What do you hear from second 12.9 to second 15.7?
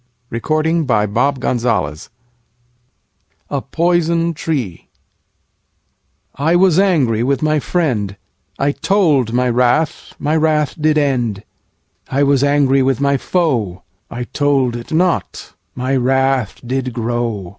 my foe:I told it not,